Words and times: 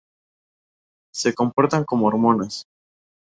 Se 1.13 1.35
comportan 1.35 1.85
como 1.85 2.07
hormonas. 2.07 2.65